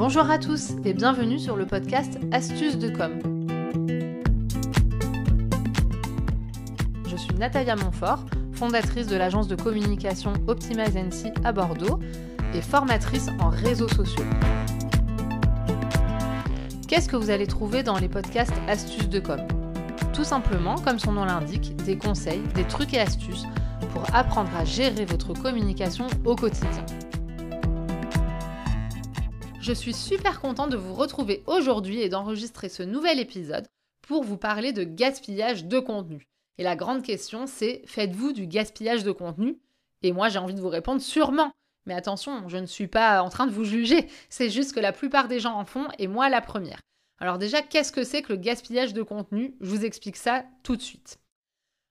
Bonjour 0.00 0.30
à 0.30 0.38
tous 0.38 0.70
et 0.86 0.94
bienvenue 0.94 1.38
sur 1.38 1.56
le 1.56 1.66
podcast 1.66 2.18
Astuces 2.32 2.78
de 2.78 2.88
com. 2.88 3.20
Je 7.06 7.16
suis 7.16 7.34
Natalia 7.34 7.76
Montfort, 7.76 8.24
fondatrice 8.54 9.08
de 9.08 9.16
l'agence 9.16 9.46
de 9.46 9.56
communication 9.56 10.32
Optimize 10.46 10.96
NC 10.96 11.34
à 11.44 11.52
Bordeaux 11.52 12.00
et 12.54 12.62
formatrice 12.62 13.28
en 13.40 13.50
réseaux 13.50 13.88
sociaux. 13.88 14.24
Qu'est-ce 16.88 17.10
que 17.10 17.16
vous 17.16 17.28
allez 17.28 17.46
trouver 17.46 17.82
dans 17.82 17.98
les 17.98 18.08
podcasts 18.08 18.56
Astuces 18.68 19.10
de 19.10 19.20
com? 19.20 19.40
Tout 20.14 20.24
simplement, 20.24 20.76
comme 20.76 20.98
son 20.98 21.12
nom 21.12 21.26
l'indique, 21.26 21.76
des 21.84 21.98
conseils, 21.98 22.40
des 22.54 22.64
trucs 22.64 22.94
et 22.94 23.00
astuces 23.00 23.44
pour 23.92 24.02
apprendre 24.14 24.50
à 24.56 24.64
gérer 24.64 25.04
votre 25.04 25.34
communication 25.34 26.06
au 26.24 26.36
quotidien. 26.36 26.86
Je 29.60 29.74
suis 29.74 29.92
super 29.92 30.40
contente 30.40 30.70
de 30.70 30.76
vous 30.78 30.94
retrouver 30.94 31.42
aujourd'hui 31.46 32.00
et 32.00 32.08
d'enregistrer 32.08 32.70
ce 32.70 32.82
nouvel 32.82 33.20
épisode 33.20 33.66
pour 34.00 34.24
vous 34.24 34.38
parler 34.38 34.72
de 34.72 34.84
gaspillage 34.84 35.66
de 35.66 35.78
contenu. 35.78 36.26
Et 36.56 36.62
la 36.62 36.76
grande 36.76 37.02
question, 37.02 37.46
c'est 37.46 37.82
faites-vous 37.84 38.32
du 38.32 38.46
gaspillage 38.46 39.04
de 39.04 39.12
contenu? 39.12 39.58
Et 40.02 40.12
moi, 40.12 40.30
j'ai 40.30 40.38
envie 40.38 40.54
de 40.54 40.62
vous 40.62 40.70
répondre 40.70 41.02
sûrement. 41.02 41.52
Mais 41.84 41.92
attention, 41.92 42.48
je 42.48 42.56
ne 42.56 42.64
suis 42.64 42.86
pas 42.86 43.22
en 43.22 43.28
train 43.28 43.46
de 43.46 43.52
vous 43.52 43.64
juger, 43.64 44.08
c'est 44.30 44.48
juste 44.48 44.72
que 44.74 44.80
la 44.80 44.92
plupart 44.92 45.28
des 45.28 45.40
gens 45.40 45.54
en 45.54 45.66
font 45.66 45.88
et 45.98 46.08
moi 46.08 46.30
la 46.30 46.40
première. 46.40 46.80
Alors 47.18 47.36
déjà, 47.36 47.60
qu'est-ce 47.60 47.92
que 47.92 48.04
c'est 48.04 48.22
que 48.22 48.32
le 48.32 48.38
gaspillage 48.38 48.94
de 48.94 49.02
contenu? 49.02 49.54
Je 49.60 49.68
vous 49.68 49.84
explique 49.84 50.16
ça 50.16 50.44
tout 50.62 50.76
de 50.76 50.82
suite. 50.82 51.18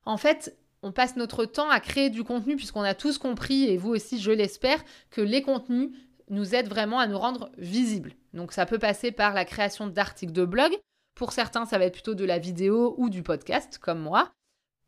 En 0.05 0.17
fait, 0.17 0.57
on 0.81 0.91
passe 0.91 1.15
notre 1.17 1.45
temps 1.45 1.69
à 1.69 1.79
créer 1.79 2.09
du 2.09 2.23
contenu 2.23 2.55
puisqu'on 2.55 2.81
a 2.81 2.95
tous 2.95 3.19
compris, 3.19 3.65
et 3.65 3.77
vous 3.77 3.89
aussi 3.89 4.19
je 4.19 4.31
l'espère, 4.31 4.83
que 5.11 5.21
les 5.21 5.43
contenus 5.43 5.91
nous 6.29 6.55
aident 6.55 6.69
vraiment 6.69 6.99
à 6.99 7.07
nous 7.07 7.17
rendre 7.17 7.51
visibles. 7.57 8.13
Donc 8.33 8.51
ça 8.53 8.65
peut 8.65 8.79
passer 8.79 9.11
par 9.11 9.33
la 9.33 9.45
création 9.45 9.87
d'articles 9.87 10.33
de 10.33 10.45
blog. 10.45 10.71
Pour 11.15 11.31
certains, 11.33 11.65
ça 11.65 11.77
va 11.77 11.85
être 11.85 11.93
plutôt 11.93 12.15
de 12.15 12.25
la 12.25 12.39
vidéo 12.39 12.95
ou 12.97 13.09
du 13.09 13.23
podcast, 13.23 13.77
comme 13.77 13.99
moi. 13.99 14.31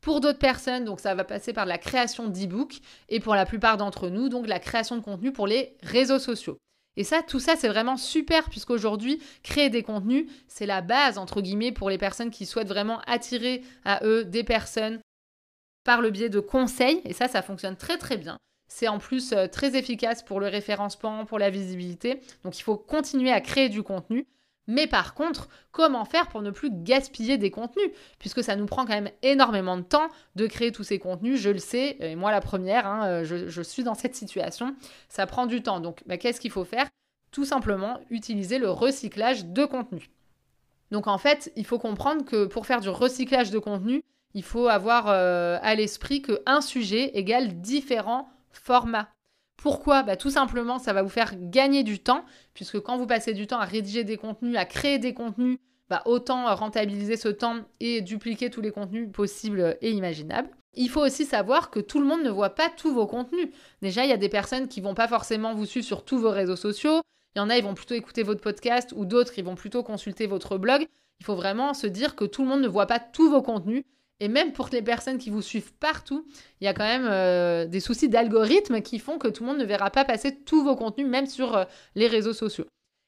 Pour 0.00 0.20
d'autres 0.20 0.38
personnes, 0.38 0.84
donc 0.84 1.00
ça 1.00 1.14
va 1.14 1.24
passer 1.24 1.52
par 1.52 1.66
la 1.66 1.78
création 1.78 2.26
d'e-books 2.26 2.80
et 3.08 3.20
pour 3.20 3.34
la 3.34 3.46
plupart 3.46 3.76
d'entre 3.76 4.08
nous, 4.08 4.28
donc 4.28 4.48
la 4.48 4.58
création 4.58 4.96
de 4.96 5.02
contenu 5.02 5.32
pour 5.32 5.46
les 5.46 5.76
réseaux 5.82 6.18
sociaux. 6.18 6.58
Et 6.96 7.04
ça, 7.04 7.22
tout 7.22 7.38
ça, 7.38 7.56
c'est 7.56 7.68
vraiment 7.68 7.96
super 7.96 8.50
puisqu'aujourd'hui, 8.50 9.22
créer 9.42 9.70
des 9.70 9.82
contenus, 9.82 10.26
c'est 10.48 10.66
la 10.66 10.82
base, 10.82 11.18
entre 11.18 11.40
guillemets, 11.40 11.72
pour 11.72 11.88
les 11.88 11.98
personnes 11.98 12.30
qui 12.30 12.46
souhaitent 12.46 12.68
vraiment 12.68 13.00
attirer 13.06 13.62
à 13.84 14.04
eux 14.04 14.24
des 14.24 14.44
personnes 14.44 15.00
par 15.84 16.00
le 16.00 16.10
biais 16.10 16.28
de 16.28 16.40
conseils. 16.40 17.00
Et 17.04 17.12
ça, 17.12 17.28
ça 17.28 17.42
fonctionne 17.42 17.76
très 17.76 17.96
très 17.96 18.16
bien. 18.16 18.38
C'est 18.74 18.88
en 18.88 18.98
plus 18.98 19.32
euh, 19.32 19.48
très 19.48 19.76
efficace 19.76 20.22
pour 20.22 20.40
le 20.40 20.48
référencement, 20.48 21.26
pour 21.26 21.38
la 21.38 21.50
visibilité. 21.50 22.20
Donc 22.42 22.58
il 22.58 22.62
faut 22.62 22.78
continuer 22.78 23.30
à 23.30 23.42
créer 23.42 23.68
du 23.68 23.82
contenu. 23.82 24.26
Mais 24.66 24.86
par 24.86 25.12
contre, 25.12 25.50
comment 25.72 26.06
faire 26.06 26.28
pour 26.28 26.40
ne 26.40 26.50
plus 26.50 26.70
gaspiller 26.72 27.36
des 27.36 27.50
contenus? 27.50 27.90
Puisque 28.18 28.42
ça 28.42 28.56
nous 28.56 28.64
prend 28.64 28.86
quand 28.86 28.94
même 28.94 29.10
énormément 29.20 29.76
de 29.76 29.82
temps 29.82 30.08
de 30.36 30.46
créer 30.46 30.72
tous 30.72 30.84
ces 30.84 30.98
contenus, 30.98 31.38
je 31.38 31.50
le 31.50 31.58
sais, 31.58 31.98
et 32.00 32.16
moi 32.16 32.30
la 32.30 32.40
première, 32.40 32.86
hein, 32.86 33.06
euh, 33.06 33.24
je, 33.24 33.62
suis 33.62 33.82
dans 33.82 33.94
cette 33.94 34.14
situation, 34.14 34.74
ça 35.10 35.26
prend 35.26 35.44
du 35.44 35.62
temps. 35.62 35.80
Donc 35.80 36.02
bah, 36.06 36.16
qu'est-ce 36.16 36.40
qu'il 36.40 36.50
faut 36.50 36.64
faire? 36.64 36.88
Tout 37.30 37.44
simplement 37.44 38.00
utiliser 38.08 38.58
le 38.58 38.70
recyclage 38.70 39.44
de 39.44 39.66
contenu. 39.66 40.08
Donc 40.90 41.08
en 41.08 41.18
fait, 41.18 41.52
il 41.56 41.66
faut 41.66 41.78
comprendre 41.78 42.24
que 42.24 42.46
pour 42.46 42.64
faire 42.64 42.80
du 42.80 42.88
recyclage 42.88 43.50
de 43.50 43.58
contenu, 43.58 44.02
il 44.32 44.42
faut 44.42 44.68
avoir 44.68 45.08
euh, 45.08 45.58
à 45.60 45.74
l'esprit 45.74 46.22
qu'un 46.22 46.62
sujet 46.62 47.18
égale 47.18 47.60
différents 47.60 48.31
formats. 48.52 49.08
Pourquoi? 49.56 50.02
Bah, 50.02 50.16
Tout 50.16 50.30
simplement, 50.30 50.78
ça 50.78 50.92
va 50.92 51.02
vous 51.02 51.08
faire 51.08 51.34
gagner 51.36 51.82
du 51.82 51.98
temps, 52.00 52.24
puisque 52.54 52.80
quand 52.80 52.96
vous 52.96 53.06
passez 53.06 53.32
du 53.32 53.46
temps 53.46 53.60
à 53.60 53.64
rédiger 53.64 54.04
des 54.04 54.16
contenus, 54.16 54.56
à 54.56 54.64
créer 54.64 54.98
des 54.98 55.14
contenus, 55.14 55.58
bah, 55.88 56.02
autant 56.06 56.54
rentabiliser 56.54 57.16
ce 57.16 57.28
temps 57.28 57.56
et 57.78 58.00
dupliquer 58.00 58.50
tous 58.50 58.60
les 58.60 58.70
contenus 58.70 59.10
possibles 59.12 59.76
et 59.82 59.90
imaginables. 59.90 60.48
Il 60.74 60.88
faut 60.88 61.02
aussi 61.02 61.26
savoir 61.26 61.70
que 61.70 61.80
tout 61.80 62.00
le 62.00 62.06
monde 62.06 62.22
ne 62.22 62.30
voit 62.30 62.54
pas 62.54 62.70
tous 62.70 62.94
vos 62.94 63.06
contenus. 63.06 63.48
Déjà, 63.82 64.04
il 64.04 64.08
y 64.08 64.14
a 64.14 64.16
des 64.16 64.30
personnes 64.30 64.68
qui 64.68 64.80
vont 64.80 64.94
pas 64.94 65.06
forcément 65.06 65.54
vous 65.54 65.66
suivre 65.66 65.84
sur 65.84 66.04
tous 66.04 66.18
vos 66.18 66.30
réseaux 66.30 66.56
sociaux. 66.56 67.02
Il 67.34 67.38
y 67.38 67.42
en 67.42 67.50
a, 67.50 67.58
ils 67.58 67.64
vont 67.64 67.74
plutôt 67.74 67.94
écouter 67.94 68.22
votre 68.22 68.40
podcast 68.40 68.92
ou 68.96 69.04
d'autres, 69.04 69.38
ils 69.38 69.44
vont 69.44 69.54
plutôt 69.54 69.82
consulter 69.82 70.26
votre 70.26 70.56
blog. 70.56 70.86
Il 71.20 71.26
faut 71.26 71.36
vraiment 71.36 71.74
se 71.74 71.86
dire 71.86 72.16
que 72.16 72.24
tout 72.24 72.42
le 72.42 72.48
monde 72.48 72.62
ne 72.62 72.68
voit 72.68 72.86
pas 72.86 72.98
tous 72.98 73.30
vos 73.30 73.42
contenus 73.42 73.84
et 74.22 74.28
même 74.28 74.52
pour 74.52 74.68
les 74.70 74.82
personnes 74.82 75.18
qui 75.18 75.30
vous 75.30 75.42
suivent 75.42 75.72
partout, 75.74 76.24
il 76.60 76.64
y 76.64 76.68
a 76.68 76.74
quand 76.74 76.84
même 76.84 77.08
euh, 77.10 77.66
des 77.66 77.80
soucis 77.80 78.08
d'algorithme 78.08 78.80
qui 78.80 79.00
font 79.00 79.18
que 79.18 79.26
tout 79.26 79.42
le 79.42 79.48
monde 79.48 79.58
ne 79.58 79.64
verra 79.64 79.90
pas 79.90 80.04
passer 80.04 80.36
tous 80.44 80.62
vos 80.62 80.76
contenus, 80.76 81.08
même 81.08 81.26
sur 81.26 81.56
euh, 81.56 81.64
les 81.96 82.06
réseaux 82.06 82.32
sociaux. 82.32 82.66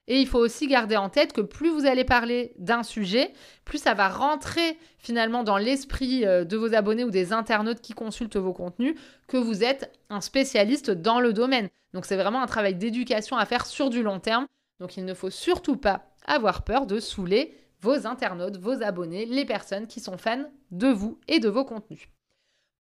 Et 0.08 0.20
il 0.20 0.26
faut 0.26 0.40
aussi 0.40 0.66
garder 0.66 0.96
en 0.96 1.10
tête 1.10 1.32
que 1.32 1.40
plus 1.40 1.70
vous 1.70 1.86
allez 1.86 2.02
parler 2.02 2.52
d'un 2.58 2.82
sujet, 2.82 3.32
plus 3.64 3.78
ça 3.78 3.94
va 3.94 4.08
rentrer 4.08 4.76
finalement 4.98 5.44
dans 5.44 5.56
l'esprit 5.56 6.26
euh, 6.26 6.44
de 6.44 6.56
vos 6.56 6.74
abonnés 6.74 7.04
ou 7.04 7.12
des 7.12 7.32
internautes 7.32 7.80
qui 7.80 7.92
consultent 7.92 8.36
vos 8.36 8.52
contenus, 8.52 8.96
que 9.28 9.36
vous 9.36 9.62
êtes 9.62 9.96
un 10.10 10.20
spécialiste 10.20 10.90
dans 10.90 11.20
le 11.20 11.32
domaine. 11.32 11.68
Donc 11.92 12.06
c'est 12.06 12.16
vraiment 12.16 12.42
un 12.42 12.48
travail 12.48 12.74
d'éducation 12.74 13.36
à 13.36 13.46
faire 13.46 13.66
sur 13.66 13.88
du 13.88 14.02
long 14.02 14.18
terme. 14.18 14.46
Donc 14.80 14.96
il 14.96 15.04
ne 15.04 15.14
faut 15.14 15.30
surtout 15.30 15.76
pas 15.76 16.06
avoir 16.26 16.64
peur 16.64 16.86
de 16.86 16.98
saouler 16.98 17.56
vos 17.84 18.06
internautes, 18.06 18.56
vos 18.56 18.82
abonnés, 18.82 19.26
les 19.26 19.44
personnes 19.44 19.86
qui 19.86 20.00
sont 20.00 20.16
fans 20.16 20.50
de 20.70 20.88
vous 20.88 21.20
et 21.28 21.38
de 21.38 21.50
vos 21.50 21.66
contenus. 21.66 22.08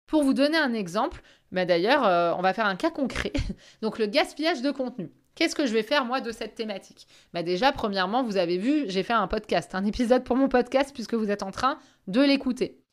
Pour 0.05 0.21
vous 0.23 0.35
donner 0.35 0.59
un 0.59 0.75
exemple, 0.75 1.23
bah 1.51 1.65
d'ailleurs, 1.65 2.05
euh, 2.05 2.33
on 2.37 2.41
va 2.43 2.53
faire 2.53 2.67
un 2.67 2.75
cas 2.75 2.91
concret. 2.91 3.33
Donc 3.81 3.97
le 3.97 4.05
gaspillage 4.05 4.61
de 4.61 4.69
contenu. 4.69 5.11
Qu'est-ce 5.33 5.55
que 5.55 5.65
je 5.65 5.73
vais 5.73 5.81
faire 5.81 6.05
moi 6.05 6.21
de 6.21 6.31
cette 6.31 6.53
thématique? 6.53 7.07
Bah 7.33 7.41
Déjà, 7.41 7.71
premièrement, 7.71 8.21
vous 8.21 8.37
avez 8.37 8.59
vu, 8.59 8.83
j'ai 8.89 9.01
fait 9.01 9.13
un 9.13 9.27
podcast, 9.27 9.73
un 9.73 9.85
épisode 9.85 10.23
pour 10.23 10.35
mon 10.35 10.49
podcast 10.49 10.91
puisque 10.93 11.15
vous 11.15 11.31
êtes 11.31 11.41
en 11.41 11.51
train 11.51 11.79
de 12.07 12.21
l'écouter. 12.21 12.83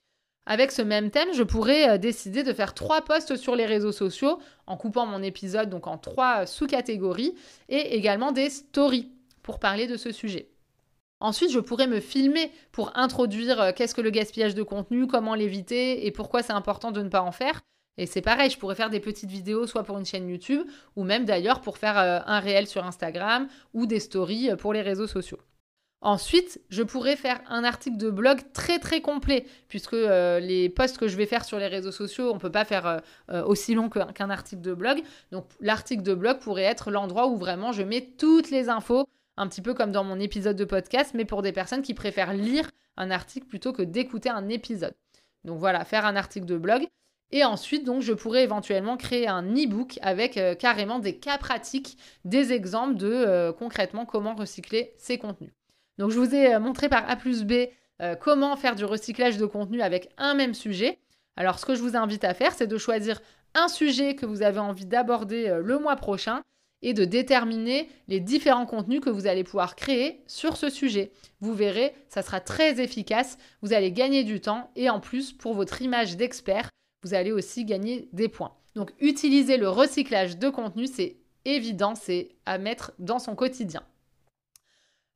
Avec 0.47 0.73
ce 0.73 0.81
même 0.81 1.11
thème, 1.11 1.35
je 1.35 1.43
pourrais 1.43 1.91
euh, 1.91 1.99
décider 1.99 2.43
de 2.43 2.55
faire 2.55 2.73
trois 2.73 3.03
posts 3.03 3.37
sur 3.37 3.55
les 3.55 3.67
réseaux 3.67 3.93
sociaux 3.93 4.39
en 4.67 4.79
coupant 4.79 5.05
mon 5.05 5.23
épisode 5.23 5.69
donc 5.69 5.87
en 5.87 5.99
trois 5.99 6.47
sous-catégories 6.47 7.35
et 7.69 7.97
également 7.97 8.33
des 8.33 8.49
stories 8.49 9.13
pour 9.43 9.59
parler 9.59 9.87
de 9.87 9.99
ce 9.99 10.11
sujet. 10.11 10.49
Ensuite, 11.21 11.51
je 11.51 11.59
pourrais 11.59 11.89
me 11.89 12.01
filmer 12.01 12.53
pour 12.71 12.97
introduire 12.97 13.61
euh, 13.61 13.73
qu'est-ce 13.75 13.95
que 13.95 14.01
le 14.01 14.11
gaspillage 14.11 14.55
de 14.55 14.63
contenu, 14.63 15.07
comment 15.07 15.35
l'éviter 15.35 16.07
et 16.07 16.13
pourquoi 16.13 16.43
c'est 16.43 16.53
important 16.53 16.93
de 16.93 17.03
ne 17.03 17.09
pas 17.09 17.23
en 17.23 17.33
faire. 17.33 17.61
Et 17.97 18.07
c'est 18.07 18.23
pareil, 18.23 18.51
je 18.51 18.59
pourrais 18.59 18.77
faire 18.77 18.91
des 18.91 19.01
petites 19.01 19.31
vidéos 19.31 19.67
soit 19.67 19.83
pour 19.83 19.99
une 19.99 20.07
chaîne 20.07 20.29
YouTube 20.29 20.65
ou 20.95 21.03
même 21.03 21.25
d'ailleurs 21.25 21.61
pour 21.61 21.79
faire 21.79 21.99
euh, 21.99 22.21
un 22.27 22.39
réel 22.39 22.69
sur 22.69 22.85
Instagram 22.85 23.49
ou 23.75 23.87
des 23.87 23.99
stories 23.99 24.51
euh, 24.51 24.57
pour 24.57 24.73
les 24.73 24.83
réseaux 24.83 25.09
sociaux. 25.09 25.39
Ensuite, 26.01 26.61
je 26.69 26.85
pourrais 26.85 27.17
faire 27.17 27.41
un 27.49 27.65
article 27.65 27.97
de 27.97 28.09
blog 28.09 28.39
très 28.53 28.79
très 28.79 29.01
complet, 29.01 29.47
puisque 29.67 29.97
les 29.97 30.69
posts 30.69 30.97
que 30.97 31.09
je 31.09 31.17
vais 31.17 31.27
faire 31.27 31.45
sur 31.45 31.59
les 31.59 31.67
réseaux 31.67 31.91
sociaux, 31.91 32.31
on 32.31 32.35
ne 32.35 32.39
peut 32.39 32.53
pas 32.53 32.65
faire 32.65 33.03
aussi 33.47 33.75
long 33.75 33.89
qu'un 33.89 34.31
article 34.31 34.63
de 34.63 34.75
blog. 34.75 35.03
Donc 35.33 35.47
l'article 35.59 36.05
de 36.05 36.15
blog 36.15 36.39
pourrait 36.39 36.63
être 36.63 36.93
l'endroit 36.93 37.27
où 37.27 37.37
vraiment 37.37 37.73
je 37.73 37.83
mets 37.83 38.13
toutes 38.17 38.53
les 38.53 38.69
infos 38.69 39.09
un 39.39 39.49
petit 39.49 39.63
peu 39.63 39.73
comme 39.73 39.93
dans 39.93 40.05
mon 40.05 40.19
épisode 40.19 40.57
de 40.57 40.65
podcast, 40.65 41.13
mais 41.15 41.25
pour 41.25 41.43
des 41.43 41.53
personnes 41.53 41.83
qui 41.83 41.95
préfèrent 41.95 42.35
lire 42.35 42.71
un 42.97 43.11
article 43.11 43.47
plutôt 43.47 43.73
que 43.73 43.83
d'écouter 43.83 44.29
un 44.29 44.49
épisode. 44.49 44.95
Donc 45.45 45.59
voilà, 45.59 45.85
faire 45.85 46.05
un 46.05 46.17
article 46.17 46.47
de 46.47 46.59
blog. 46.59 46.87
Et 47.31 47.45
ensuite, 47.45 47.85
donc, 47.85 48.01
je 48.01 48.13
pourrais 48.13 48.43
éventuellement 48.43 48.97
créer 48.97 49.29
un 49.29 49.43
e-book 49.43 49.99
avec 50.01 50.39
euh, 50.39 50.55
carrément 50.55 50.99
des 50.99 51.17
cas 51.17 51.37
pratiques, 51.37 51.99
des 52.25 52.53
exemples 52.53 52.97
de 52.97 53.11
euh, 53.11 53.53
concrètement 53.53 54.07
comment 54.07 54.35
recycler 54.35 54.95
ces 54.97 55.19
contenus. 55.19 55.53
Donc, 55.99 56.11
je 56.11 56.19
vous 56.19 56.35
ai 56.35 56.55
euh, 56.55 56.61
montré 56.61 56.89
par 56.89 57.09
A 57.09 57.17
plus 57.17 57.45
B 57.45 57.53
comment 58.21 58.55
faire 58.55 58.77
du 58.77 58.85
recyclage 58.85 59.39
de 59.39 59.45
contenu 59.45 59.83
avec 59.83 60.09
un 60.19 60.35
même 60.35 60.55
sujet. 60.55 61.01
Alors, 61.35 61.59
ce 61.59 61.67
que 61.67 61.75
je 61.75 61.83
vous 61.83 61.97
invite 61.97 62.23
à 62.23 62.33
faire, 62.33 62.53
c'est 62.53 62.69
de 62.69 62.79
choisir 62.79 63.21
un 63.57 63.67
sujet 63.67 64.15
que 64.15 64.25
vous 64.25 64.43
avez 64.43 64.61
envie 64.61 64.87
d'aborder 64.87 65.53
le 65.61 65.79
mois 65.81 65.97
prochain 65.97 66.45
et 66.83 66.95
de 66.95 67.05
déterminer 67.05 67.89
les 68.07 68.21
différents 68.21 68.67
contenus 68.67 69.01
que 69.01 69.11
vous 69.11 69.27
allez 69.27 69.45
pouvoir 69.45 69.77
créer 69.77 70.23
sur 70.27 70.57
ce 70.57 70.71
sujet. 70.71 71.11
Vous 71.41 71.55
verrez, 71.55 71.95
ça 72.09 72.23
sera 72.23 72.41
très 72.41 72.81
efficace, 72.81 73.39
vous 73.63 73.73
allez 73.73 73.93
gagner 73.93 74.25
du 74.25 74.41
temps 74.41 74.71
et 74.77 74.91
en 74.91 75.01
plus, 75.01 75.33
pour 75.33 75.55
votre 75.55 75.83
image 75.83 76.17
d'expert, 76.17 76.71
vous 77.03 77.15
allez 77.15 77.33
aussi 77.33 77.65
gagner 77.65 78.09
des 78.13 78.29
points. 78.29 78.55
Donc 78.75 78.93
utiliser 79.01 79.57
le 79.57 79.69
recyclage 79.69 80.39
de 80.39 80.49
contenu, 80.49 80.87
c'est 80.87 81.17
évident, 81.45 81.95
c'est 81.95 82.37
à 82.47 82.59
mettre 82.59 82.93
dans 82.99 83.19
son 83.19 83.35
quotidien. 83.35 83.83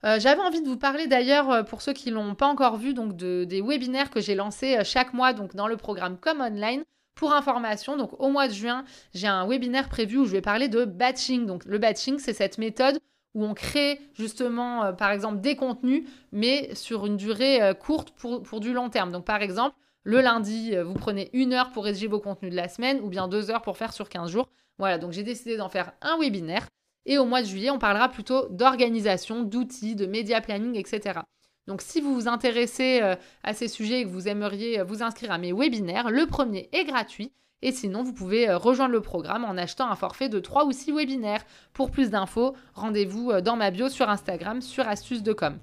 Euh, 0.04 0.18
j'avais 0.18 0.40
envie 0.40 0.60
de 0.60 0.68
vous 0.68 0.76
parler 0.76 1.06
d'ailleurs, 1.06 1.50
euh, 1.50 1.62
pour 1.62 1.80
ceux 1.80 1.92
qui 1.92 2.10
ne 2.10 2.16
l'ont 2.16 2.34
pas 2.34 2.48
encore 2.48 2.76
vu, 2.76 2.92
des 2.92 3.62
webinaires 3.62 4.10
que 4.10 4.20
j'ai 4.20 4.34
lancés 4.34 4.76
euh, 4.76 4.84
chaque 4.84 5.14
mois 5.14 5.32
dans 5.32 5.68
le 5.68 5.76
programme 5.76 6.18
Comme 6.18 6.40
Online. 6.40 6.82
Pour 7.14 7.32
information, 7.32 7.96
donc 7.96 8.18
au 8.20 8.30
mois 8.30 8.48
de 8.48 8.52
juin, 8.52 8.84
j'ai 9.14 9.26
un 9.26 9.46
webinaire 9.46 9.88
prévu 9.88 10.18
où 10.18 10.24
je 10.24 10.32
vais 10.32 10.40
parler 10.40 10.68
de 10.68 10.84
batching. 10.84 11.46
Donc 11.46 11.64
le 11.64 11.78
batching, 11.78 12.18
c'est 12.18 12.32
cette 12.32 12.58
méthode 12.58 12.98
où 13.34 13.44
on 13.44 13.54
crée 13.54 14.00
justement, 14.14 14.84
euh, 14.84 14.92
par 14.92 15.10
exemple, 15.10 15.40
des 15.40 15.56
contenus, 15.56 16.04
mais 16.32 16.74
sur 16.74 17.06
une 17.06 17.16
durée 17.16 17.62
euh, 17.62 17.74
courte 17.74 18.10
pour, 18.12 18.42
pour, 18.42 18.60
du 18.60 18.72
long 18.72 18.90
terme. 18.90 19.10
Donc 19.10 19.24
par 19.24 19.42
exemple, 19.42 19.76
le 20.04 20.20
lundi, 20.20 20.74
euh, 20.74 20.84
vous 20.84 20.94
prenez 20.94 21.30
une 21.32 21.52
heure 21.52 21.70
pour 21.70 21.84
rédiger 21.84 22.08
vos 22.08 22.20
contenus 22.20 22.50
de 22.50 22.56
la 22.56 22.68
semaine, 22.68 23.00
ou 23.00 23.08
bien 23.08 23.28
deux 23.28 23.50
heures 23.50 23.62
pour 23.62 23.76
faire 23.76 23.92
sur 23.92 24.08
15 24.08 24.30
jours. 24.30 24.48
Voilà, 24.78 24.98
donc 24.98 25.12
j'ai 25.12 25.22
décidé 25.22 25.56
d'en 25.56 25.68
faire 25.68 25.92
un 26.02 26.18
webinaire. 26.18 26.66
Et 27.04 27.18
au 27.18 27.24
mois 27.24 27.42
de 27.42 27.46
juillet, 27.46 27.70
on 27.70 27.78
parlera 27.78 28.08
plutôt 28.08 28.48
d'organisation, 28.48 29.42
d'outils, 29.42 29.96
de 29.96 30.06
média 30.06 30.40
planning, 30.40 30.76
etc. 30.76 31.20
Donc 31.66 31.80
si 31.82 32.00
vous 32.00 32.14
vous 32.14 32.28
intéressez 32.28 33.00
euh, 33.02 33.14
à 33.44 33.54
ces 33.54 33.68
sujets 33.68 34.00
et 34.00 34.04
que 34.04 34.08
vous 34.08 34.28
aimeriez 34.28 34.80
euh, 34.80 34.84
vous 34.84 35.02
inscrire 35.02 35.30
à 35.30 35.38
mes 35.38 35.52
webinaires, 35.52 36.10
le 36.10 36.26
premier 36.26 36.68
est 36.72 36.84
gratuit. 36.84 37.32
Et 37.64 37.70
sinon, 37.70 38.02
vous 38.02 38.12
pouvez 38.12 38.48
euh, 38.48 38.58
rejoindre 38.58 38.92
le 38.92 39.00
programme 39.00 39.44
en 39.44 39.56
achetant 39.56 39.88
un 39.88 39.94
forfait 39.94 40.28
de 40.28 40.40
3 40.40 40.64
ou 40.64 40.72
6 40.72 40.92
webinaires. 40.92 41.44
Pour 41.72 41.92
plus 41.92 42.10
d'infos, 42.10 42.54
rendez-vous 42.74 43.40
dans 43.40 43.54
ma 43.54 43.70
bio 43.70 43.88
sur 43.88 44.10
Instagram 44.10 44.60
sur 44.60 44.88
astuces 44.88 45.22
de 45.22 45.32
com. 45.32 45.58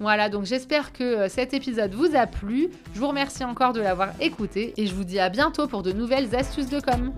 Voilà, 0.00 0.28
donc 0.28 0.44
j'espère 0.44 0.92
que 0.92 1.26
cet 1.28 1.54
épisode 1.54 1.92
vous 1.94 2.14
a 2.14 2.26
plu. 2.26 2.68
Je 2.94 3.00
vous 3.00 3.08
remercie 3.08 3.42
encore 3.42 3.72
de 3.72 3.80
l'avoir 3.80 4.10
écouté 4.20 4.74
et 4.76 4.86
je 4.86 4.94
vous 4.94 5.04
dis 5.04 5.18
à 5.18 5.28
bientôt 5.28 5.66
pour 5.66 5.82
de 5.82 5.90
nouvelles 5.90 6.36
astuces 6.36 6.68
de 6.68 6.80
com. 6.80 7.12